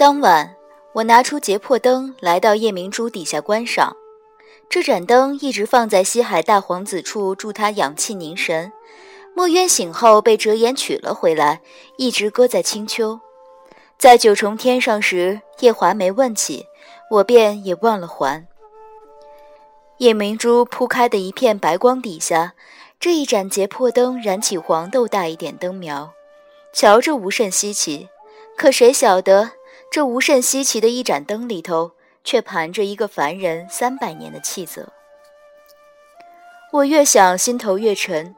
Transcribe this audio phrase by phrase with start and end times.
[0.00, 0.56] 当晚，
[0.94, 3.94] 我拿出结魄灯，来到夜明珠底下观赏。
[4.70, 8.72] 这盏灯一直放在西海大皇子处，助他养气凝神。
[9.36, 11.60] 墨渊醒后被折颜取了回来，
[11.98, 13.20] 一直搁在青丘。
[13.98, 16.64] 在九重天上时，夜华没问起，
[17.10, 18.46] 我便也忘了还。
[19.98, 22.54] 夜明珠铺开的一片白光底下，
[22.98, 26.10] 这一盏结魄灯燃起黄豆大一点灯苗，
[26.72, 28.08] 瞧着无甚稀奇。
[28.56, 29.52] 可谁晓得，
[29.90, 31.92] 这无甚稀奇的一盏灯里头。
[32.22, 34.92] 却盘着一个凡人三百年的气色。
[36.70, 38.36] 我越想，心头越沉。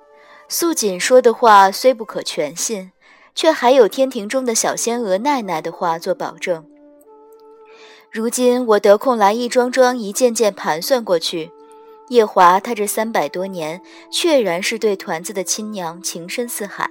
[0.49, 2.93] 素锦说的话虽不可全信，
[3.35, 6.65] 却还有天庭中的小仙娥奈奈的话做保证。
[8.11, 11.51] 如今我得空来一桩桩，一件件盘算过去。
[12.09, 16.89] 夜华他这三百多年，确然是对团子的亲娘情深似海。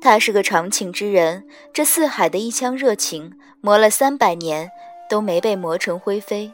[0.00, 4.70] 他是个长情之人，这四海的一腔热情，磨了三百年。
[5.08, 6.52] 都没被磨成灰飞，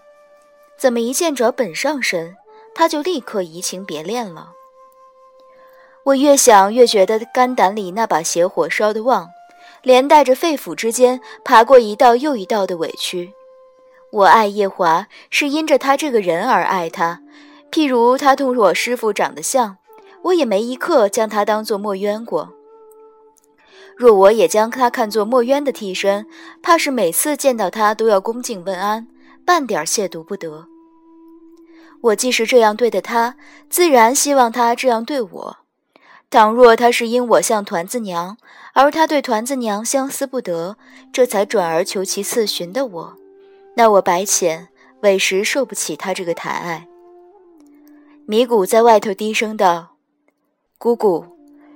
[0.76, 2.36] 怎么一见着本上神，
[2.74, 4.50] 他就立刻移情别恋了？
[6.04, 9.30] 我越想越觉得肝胆里那把邪火烧得旺，
[9.80, 13.32] 连带着肺腑之间爬过一道又一道的委屈。
[14.10, 17.22] 我爱夜华，是因着他这个人而爱他。
[17.70, 19.78] 譬如他同我师父长得像，
[20.24, 22.52] 我也没一刻将他当做墨渊过。
[24.02, 26.26] 若我也将他看作墨渊的替身，
[26.60, 29.06] 怕是每次见到他都要恭敬问安，
[29.46, 30.66] 半点亵渎不得。
[32.00, 33.36] 我既是这样对的他，
[33.70, 35.56] 自然希望他这样对我。
[36.28, 38.36] 倘若他是因我像团子娘，
[38.72, 40.76] 而他对团子娘相思不得，
[41.12, 43.16] 这才转而求其次寻的我，
[43.76, 44.66] 那我白浅
[45.02, 46.88] 委实受不起他这个抬爱。
[48.26, 49.94] 米谷在外头低声道
[50.76, 51.24] ：“姑姑，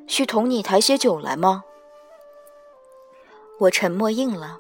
[0.09, 1.62] 需同你抬些酒来吗？”
[3.58, 4.58] 我沉默应了。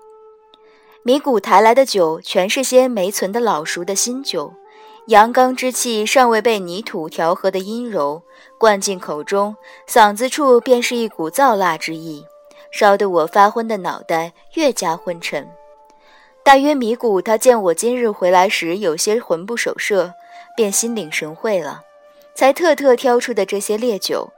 [1.02, 4.52] 米谷抬来的酒，全是些没存的老熟的新酒，
[5.06, 8.22] 阳刚之气尚未被泥土调和的阴柔，
[8.58, 9.54] 灌进口中，
[9.88, 12.24] 嗓子处便是一股燥辣之意，
[12.72, 15.48] 烧得我发昏的脑袋越加昏沉。
[16.42, 20.12] 大约米谷他见我今日回来时有些魂不守舍，
[20.56, 21.82] 便心领神会了，
[22.34, 24.30] 才特特挑出的这些烈酒，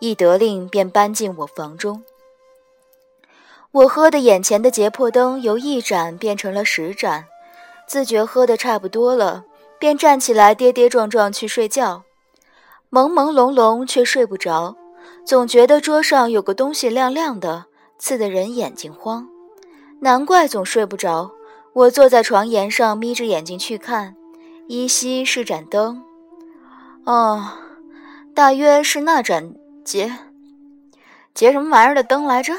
[0.00, 2.02] 一得令便搬进我房中。
[3.72, 7.24] 我喝的眼前的结魄灯由一盏变成了十盏，
[7.86, 9.44] 自觉喝的差不多了，
[9.78, 12.02] 便站起来跌跌撞撞去睡觉，
[12.90, 14.76] 朦朦胧胧却睡不着，
[15.24, 17.64] 总觉得桌上有个东西亮亮的，
[17.98, 19.26] 刺得人眼睛慌，
[20.00, 21.30] 难怪总睡不着。
[21.72, 24.14] 我坐在床沿上眯着眼睛去看，
[24.68, 26.04] 依稀是盏灯，
[27.06, 27.42] 哦，
[28.34, 30.14] 大约是那盏结
[31.32, 32.52] 结什么玩意儿的灯来着？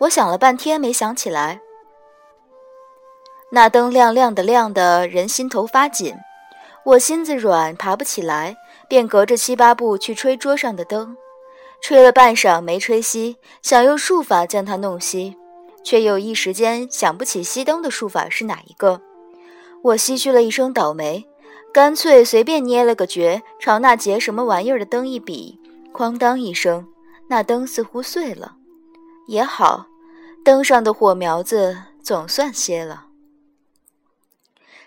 [0.00, 1.60] 我想了半天，没想起来。
[3.50, 6.14] 那灯亮亮的，亮的人心头发紧。
[6.84, 8.56] 我心子软，爬不起来，
[8.88, 11.16] 便隔着七八步去吹桌上的灯。
[11.80, 15.34] 吹了半晌没吹熄，想用术法将它弄熄，
[15.82, 19.00] 却又一时间想不起熄灯的术法是哪一个。
[19.82, 21.26] 我唏嘘了一声倒霉，
[21.72, 25.60] 干脆随便捏了个诀，朝那结什么玩意儿的灯一比，
[25.94, 26.86] 哐当一声，
[27.28, 28.55] 那灯似乎碎了。
[29.26, 29.86] 也好，
[30.44, 33.06] 灯上的火苗子总算歇了。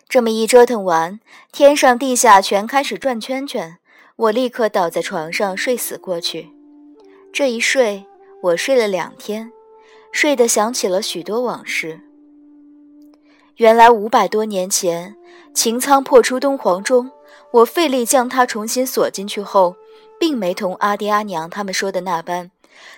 [0.07, 1.19] 这么一折腾完，
[1.51, 3.77] 天上地下全开始转圈圈，
[4.15, 6.49] 我立刻倒在床上睡死过去。
[7.31, 8.05] 这一睡，
[8.41, 9.51] 我睡了两天，
[10.11, 12.01] 睡得想起了许多往事。
[13.57, 15.15] 原来五百多年前，
[15.53, 17.11] 擎苍破出东皇钟，
[17.51, 19.75] 我费力将它重新锁进去后，
[20.19, 22.49] 并没同阿爹阿娘他们说的那般。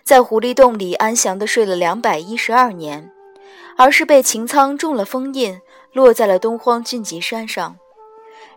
[0.03, 3.11] 在狐狸洞里安详地睡了两百一十二年，
[3.77, 5.61] 而是被擎苍中了封印，
[5.93, 7.77] 落在了东荒峻极山上。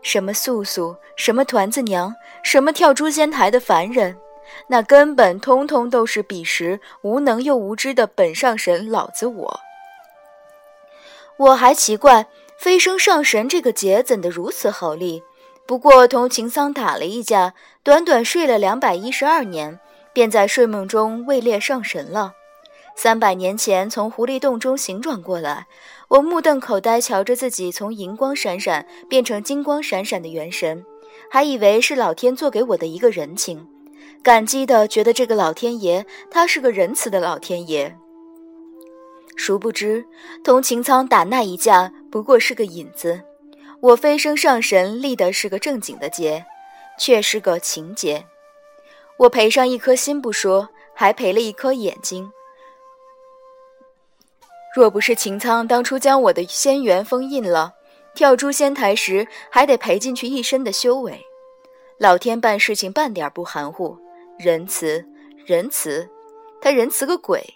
[0.02, 4.16] 什么素素，什么团子娘，什么跳诛仙台的凡人，
[4.66, 9.60] 那根本通通都是彼时无能又无知的本上神老子我。
[11.36, 12.26] 我还奇怪，
[12.58, 15.22] 飞升上神这个劫怎的如此好利？
[15.66, 19.80] 不过同擎苍打了一架，短短睡了两百一十二年。
[20.14, 22.32] 便在睡梦中位列上神了。
[22.96, 25.66] 三百年前从狐狸洞中醒转过来，
[26.08, 30.84] 我目瞪口呆，瞧着自己从银光闪闪变成金光闪闪的元神，
[31.28, 33.66] 还以为是老天做给我的一个人情，
[34.22, 37.96] 感激的觉得这个老天爷他是个仁慈的老天爷。
[39.34, 40.04] 殊不知，
[40.44, 43.20] 同擎苍打那一架不过是个引子，
[43.80, 46.44] 我飞升上神立的是个正经的劫，
[46.96, 48.24] 却是个情劫。
[49.16, 52.32] 我赔上一颗心不说，还赔了一颗眼睛。
[54.74, 57.72] 若不是秦苍当初将我的仙缘封印了，
[58.12, 61.24] 跳出仙台时还得赔进去一身的修为。
[61.98, 63.96] 老天办事情半点不含糊，
[64.36, 65.06] 仁慈，
[65.46, 66.08] 仁慈，
[66.60, 67.54] 他仁慈个鬼！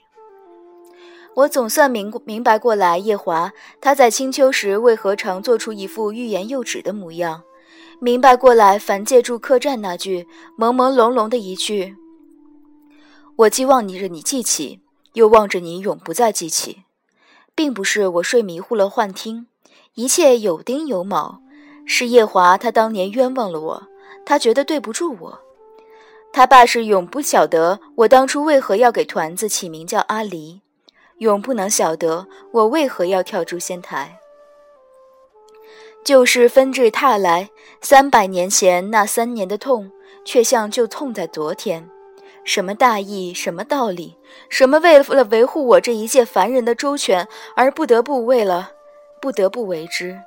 [1.34, 7.43] 我总算明明白过来，夜华他在青丘时为何常做出一副欲言又止的模样。
[8.00, 11.96] 明白过来，凡借住客栈那句朦朦胧胧的一句
[13.36, 14.80] ：“我既望你着你记起，
[15.14, 16.84] 又望着你永不再记起。”
[17.56, 19.48] 并不是我睡迷糊了幻听，
[19.94, 21.40] 一切有丁有卯。
[21.84, 23.82] 是夜华他当年冤枉了我，
[24.24, 25.40] 他觉得对不住我。
[26.32, 30.60] 他爸是永不晓得我当初为何要给团子起名叫阿离，
[31.16, 34.20] 永不能晓得我为何要跳出仙台。
[36.08, 37.50] 旧事纷至沓来，
[37.82, 39.90] 三百年前那三年的痛，
[40.25, 41.87] 却像就痛在昨天。
[42.44, 44.16] 什么大义，什么道理，
[44.49, 48.72] 什么为了维护我这一介凡人的周全而不得不为了，
[49.20, 50.19] 不得不为之。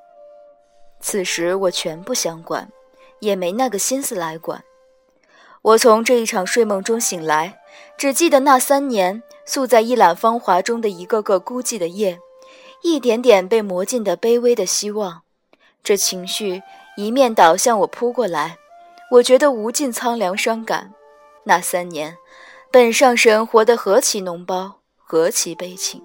[1.00, 2.69] 此时我全不想管，
[3.19, 4.63] 也没那个心思来管。
[5.63, 7.60] 我从这一场睡梦中醒来，
[7.98, 12.19] 只记得那三年宿在一览芳华中的一个个孤寂的夜，
[12.84, 15.24] 一点点被磨尽的卑微的希望。
[15.83, 16.62] 这情绪
[16.95, 18.57] 一面倒向我扑过来，
[19.12, 20.94] 我觉得无尽苍凉伤感。
[21.44, 22.16] 那三年，
[22.72, 26.01] 本上神活得何其脓包，何其悲情。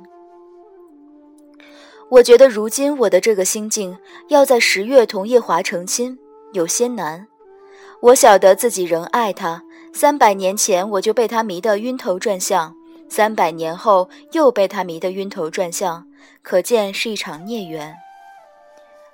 [2.09, 6.19] 我觉得如今我的这个心境，要在十月同夜华成亲，
[6.53, 7.27] 有些难。
[8.01, 9.63] 我晓得自己仍爱他，
[9.93, 12.75] 三百年前我就被他迷得晕头转向，
[13.09, 16.07] 三百年后又被他迷得晕头转向，
[16.43, 17.95] 可见是一场孽缘。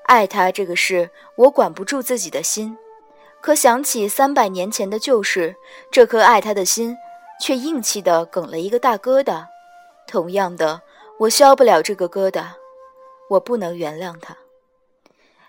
[0.07, 2.77] 爱他这个事，我管不住自己的心。
[3.41, 5.57] 可想起三百年前的旧事，
[5.91, 6.97] 这颗爱他的心
[7.41, 9.47] 却硬气的梗了一个大疙瘩。
[10.07, 10.83] 同样的，
[11.19, 12.45] 我消不了这个疙瘩，
[13.31, 14.37] 我不能原谅他。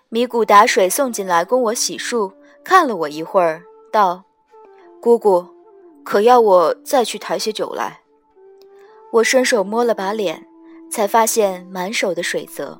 [0.09, 2.31] 米谷打水送进来供我洗漱，
[2.63, 4.23] 看了我一会儿，道
[5.01, 5.47] ：“姑姑，
[6.03, 8.01] 可要我再去抬些酒来？”
[9.13, 10.47] 我伸手摸了把脸，
[10.89, 12.79] 才发现满手的水渍。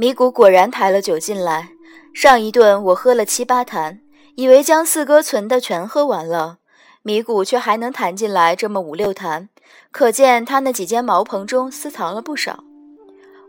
[0.00, 1.72] 米谷果然抬了酒进来。
[2.14, 4.00] 上一顿我喝了七八坛，
[4.34, 6.56] 以为将四哥存的全喝完了，
[7.02, 9.50] 米谷却还能弹进来这么五六坛，
[9.92, 12.64] 可见他那几间茅棚中私藏了不少。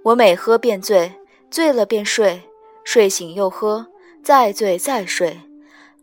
[0.04, 1.14] 我每喝便醉，
[1.50, 2.42] 醉了便睡，
[2.84, 3.88] 睡醒又喝，
[4.22, 5.40] 再醉再睡，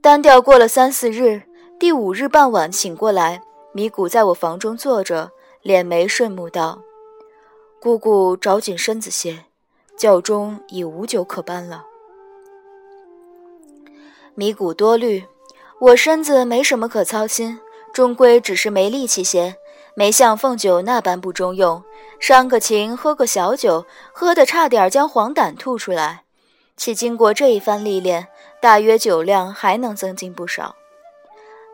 [0.01, 1.43] 单调过了三四日，
[1.79, 3.43] 第五日傍晚醒过来，
[3.75, 5.31] 米谷在我房中坐着，
[5.63, 6.81] 敛眉顺目道
[7.83, 9.45] ：“姑姑找紧身子些，
[9.99, 11.85] 轿中已无酒可搬了。”
[14.35, 15.25] 米谷多虑，
[15.81, 17.59] 我身子没什么可操心，
[17.93, 19.57] 终归只是没力气些，
[19.95, 21.83] 没像凤九那般不中用。
[22.21, 26.23] 伤个情，喝个小酒，喝得差点将黄疸吐出来。
[26.77, 28.29] 且经过这一番历练，
[28.61, 30.77] 大约酒量还能增进不少。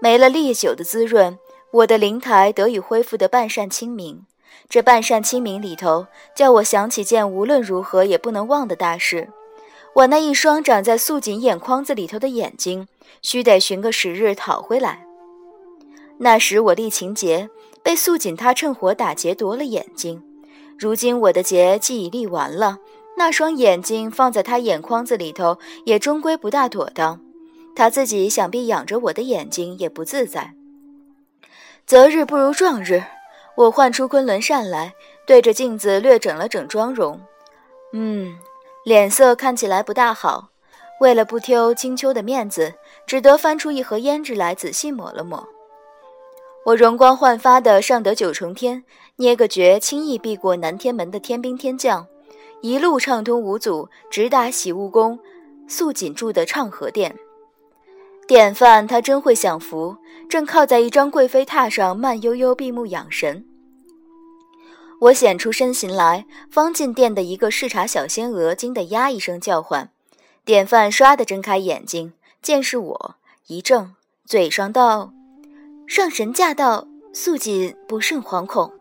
[0.00, 1.38] 没了烈酒的滋润，
[1.70, 4.24] 我的灵台得以恢复的半扇清明。
[4.68, 9.28] 这半扇清明里头，叫我想起件无论如何也不能忘的大事。
[9.94, 12.88] 我那一双长在素锦眼眶子里头的眼睛，
[13.22, 15.06] 须得寻个时日讨回来。
[16.18, 17.48] 那时我立情劫，
[17.82, 20.22] 被素锦他趁火打劫夺了眼睛。
[20.76, 22.78] 如今我的劫既已立完了，
[23.16, 27.20] 那双眼睛放在他眼眶子里头，也终归不大妥当。
[27.76, 30.54] 他自己想必养着我的眼睛也不自在。
[31.86, 33.04] 择日不如撞日，
[33.56, 34.94] 我唤出昆仑扇来，
[35.26, 37.20] 对着镜子略整了整妆容。
[37.92, 38.36] 嗯。
[38.84, 40.50] 脸色看起来不大好，
[41.00, 42.74] 为了不丢金秋的面子，
[43.06, 45.48] 只得翻出一盒胭脂来仔细抹了抹。
[46.66, 48.84] 我容光焕发的上得九重天，
[49.16, 52.06] 捏个诀，轻易避过南天门的天兵天将，
[52.60, 55.18] 一路畅通无阻，直达喜悟宫
[55.66, 57.16] 素锦住的畅和殿。
[58.26, 59.96] 典范他真会享福，
[60.28, 63.44] 正靠在一张贵妃榻上，慢悠悠闭目养神。
[65.00, 69.90] 我显出身形来，方进殿的一个视察小仙娥惊得呀一声叫唤。
[70.44, 73.16] 典范唰地睁开眼睛，见是我，
[73.48, 73.90] 一怔，
[74.24, 75.12] 嘴上道
[75.86, 78.72] ：“上神驾到，素锦不甚惶恐。”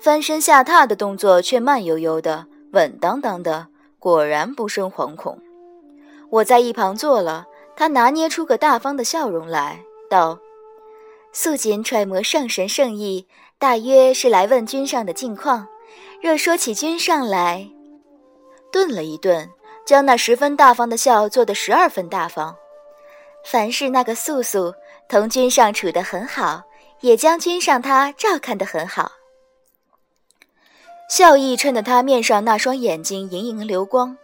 [0.00, 3.66] 翻身下榻的动作却慢悠悠的，稳当当的，
[3.98, 5.38] 果然不甚惶恐。
[6.30, 10.38] 我在一旁坐了，他拿捏出个大方的笑容来，道
[11.30, 13.28] ：“素锦揣摩上神圣意。”
[13.58, 15.66] 大约是来问君上的近况。
[16.22, 17.70] 若说起君上来，
[18.70, 19.48] 顿了一顿，
[19.86, 22.54] 将那十分大方的笑做得十二分大方。
[23.42, 24.74] 凡是那个素素
[25.08, 26.64] 同君上处得很好，
[27.00, 29.12] 也将君上他照看得很好。
[31.08, 34.18] 笑意衬得他面上那双眼睛盈盈流光。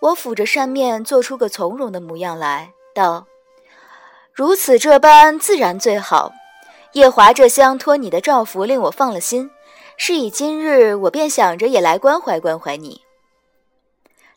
[0.00, 3.26] 我抚着扇面，做出个从容的模样来，道
[4.34, 6.32] ：“如此这般自然最好。
[6.94, 9.50] 夜华这厢托你的照拂，令我放了心。
[9.96, 13.02] 是以今日我便想着也来关怀关怀你。”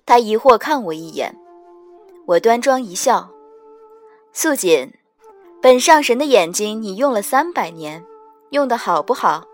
[0.05, 1.35] 他疑惑看我一眼，
[2.27, 3.29] 我端庄一笑
[4.31, 4.93] ：“素锦，
[5.61, 8.05] 本上神的眼睛你用了三百年，
[8.51, 9.45] 用的好不好？”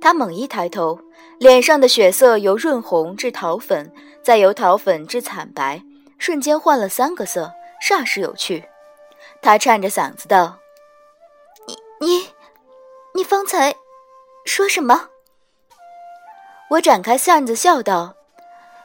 [0.00, 0.98] 他猛一抬头。
[1.38, 3.92] 脸上的血色由润红至桃粉，
[4.22, 5.82] 再由桃粉至惨白，
[6.22, 7.52] 瞬间换了三个色，
[7.84, 8.64] 煞是有趣。
[9.42, 10.56] 他颤着嗓子道
[11.66, 12.28] ：“你你，
[13.12, 13.74] 你方才
[14.44, 15.08] 说什么？”
[16.70, 18.14] 我展开扇子笑道：“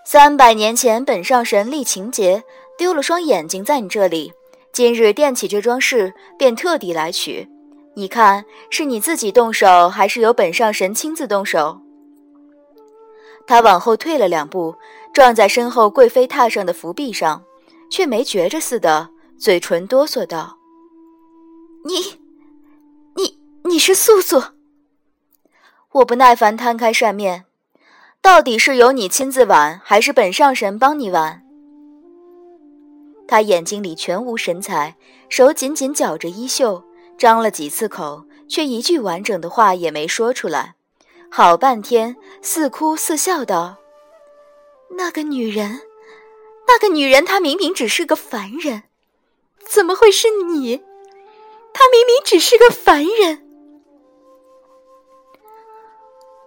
[0.04, 2.44] 三百年前，本上神历情劫，
[2.76, 4.34] 丢了双眼睛在你这里。
[4.74, 7.48] 今日惦起这桩事，便特地来取。
[7.96, 11.82] 你看，是你自己动手，还是由本上神亲自动手？”
[13.46, 14.76] 他往后退了两步，
[15.18, 17.44] 撞在身后贵妃榻上的扶壁上，
[17.90, 20.56] 却没觉着似的，嘴唇哆嗦道
[21.84, 22.20] ：“你，
[23.16, 24.40] 你，你是素素。”
[25.94, 27.46] 我不耐烦摊开扇面，
[28.22, 31.42] 到底是由你亲自挽，还是本上神帮你挽？
[33.28, 34.98] 他眼睛里全无神采，
[35.30, 36.84] 手紧紧绞着衣袖，
[37.18, 40.76] 张了几次口，却一句完整的话也没说出来。
[41.32, 43.78] 好半天，似哭似笑道
[44.90, 45.82] ：“那个女人，
[46.68, 48.84] 那个女人，她明明只是个凡人，
[49.66, 50.78] 怎么会是你？
[51.74, 53.44] 她明明只是个凡人。”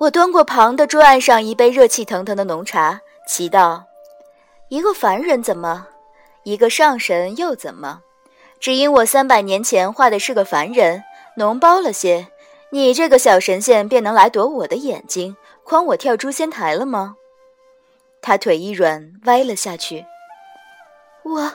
[0.00, 3.85] 我端过旁的桌案上一杯热气腾腾的浓茶，奇道
[4.70, 5.87] ：“一个凡人怎么？
[6.44, 8.00] 一个上神又怎么？
[8.59, 11.02] 只因我三百年前画的是个凡人，
[11.37, 12.28] 脓包了些。”
[12.73, 17.16] 你这个小神仙便能来夺我的眼睛，诓我跳诛仙台了吗？
[18.22, 20.04] 他腿一软，歪了下去。
[21.22, 21.52] 我，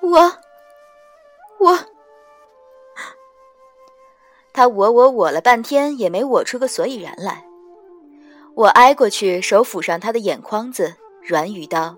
[0.00, 0.20] 我，
[1.58, 1.78] 我。
[4.52, 7.44] 他我我我了半天，也没我出个所以然来。
[8.54, 11.96] 我挨过去，手抚上他的眼眶子，软语道：“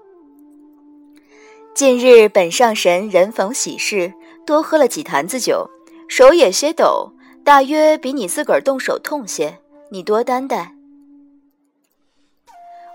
[1.75, 4.13] 近日本上神人逢喜事，
[4.47, 5.71] 多喝了几坛子酒，
[6.09, 9.59] 手也些抖。”大约比你自个儿动手痛些，
[9.91, 10.75] 你多担待。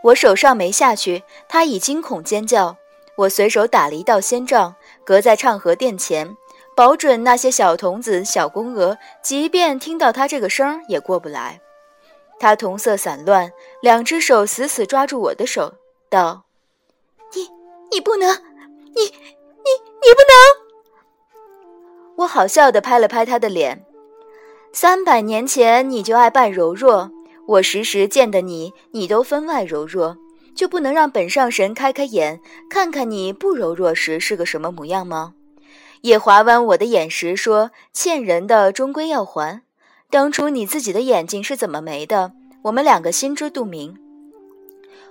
[0.06, 2.78] 我手上没下去，他已惊恐尖叫。
[3.16, 6.38] 我随手打了一道仙杖，隔在唱和殿前，
[6.76, 11.60] 保准那些小童子、小宫娥，即便听到他这个声儿也过不来。
[12.40, 15.74] 他瞳色散乱，两只手死死抓住我的手，
[16.10, 16.44] 道
[17.34, 17.50] ：“你，
[17.90, 18.30] 你不能，
[18.94, 19.10] 你，你，
[20.04, 20.36] 你不能！”
[22.18, 23.84] 我好笑地拍了拍他的脸。
[24.72, 27.10] 三百年前你就爱扮柔弱，
[27.48, 30.18] 我时时见的你，你都分外柔弱，
[30.56, 35.34] 就不能让本上神开开眼，看看你不柔弱时是个什么模样吗？
[36.02, 39.62] 也划弯我的眼时说：“欠人的终归要还。”
[40.12, 42.32] 当初你自己的眼睛是怎么没的？
[42.64, 43.98] 我们两个心知肚明。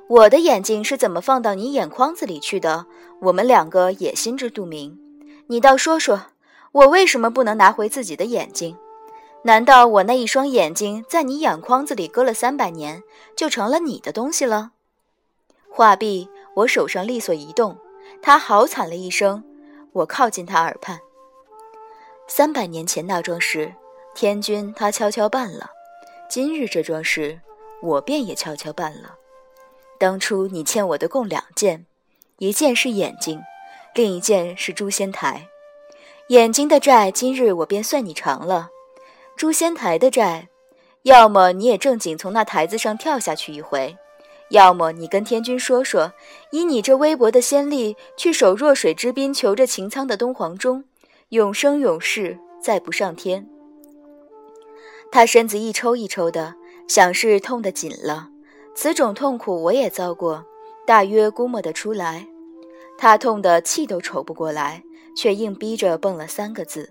[0.09, 2.87] 我的眼睛是怎么放到你眼眶子里去的？
[3.21, 4.99] 我们两个也心知肚明。
[5.47, 6.27] 你倒说说，
[6.73, 8.77] 我为什么不能拿回自己的眼睛？
[9.47, 13.03] 难道我那一双眼睛在你眼眶子里搁了三百年，
[13.37, 14.71] 就成了你的东西了？
[15.69, 17.77] 话毕，我手上利索一动，
[18.23, 19.45] 他嚎惨了一声。
[19.93, 20.99] 我靠近他耳畔。
[22.27, 23.75] 三百年前那桩事，
[24.15, 25.67] 天君他悄悄办了；
[26.27, 27.39] 今日这桩事，
[27.83, 29.17] 我便也悄悄办了。
[29.99, 31.85] 当初你欠我的共两件，
[32.39, 33.43] 一件是眼睛，
[33.95, 35.49] 另一件是诛仙台。
[36.29, 38.71] 眼睛的债，今日我便算你偿了。
[39.37, 40.49] 诛仙台的债，
[41.03, 43.97] 要么你也正经从那台子上跳下去一回，
[44.51, 46.13] 要么你跟天君说说，
[46.53, 50.85] 以你这微薄的仙力去守弱水之滨，求着擎苍的东皇钟，
[51.31, 53.47] 永生永世再不上天。
[55.11, 56.55] 他身子一抽一抽的，
[56.87, 58.29] 想是痛得紧了。
[58.75, 60.45] 此种痛苦我也遭过，
[60.87, 62.27] 大约估摸得出来。
[62.97, 64.83] 他痛得气都抽不过来，
[65.17, 66.91] 却硬逼着蹦了三个字：“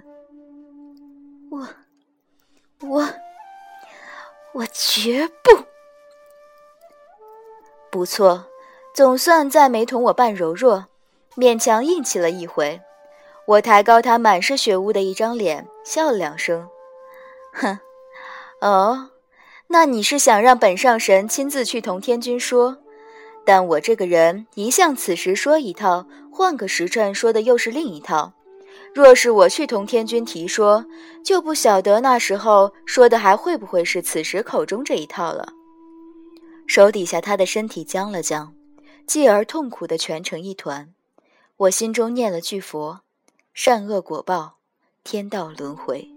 [1.49, 1.67] 我。”
[2.83, 3.07] 我，
[4.53, 5.63] 我绝不。
[7.89, 8.45] 不错，
[8.93, 10.87] 总算再没同我扮柔弱，
[11.35, 12.81] 勉强硬气了一回。
[13.45, 16.69] 我抬高他满是血污的一张脸，笑了两声，
[17.53, 17.79] 哼，
[18.61, 19.09] 哦，
[19.67, 22.77] 那你是想让本上神亲自去同天君说？
[23.45, 28.31] 但我这个人一向此时说一套，换个时辰说的又是另一套。
[28.93, 30.85] 若是我去同天君提说，
[31.23, 35.51] 就不晓得那时候说的还会不会是此时口中这一套了。
[36.67, 38.53] 手底下他的身体僵了僵，
[39.07, 40.93] 继而痛苦的蜷成一团。
[41.57, 43.01] 我心中念了句佛：
[43.53, 44.57] 善恶果报，
[45.03, 46.12] 天道轮回。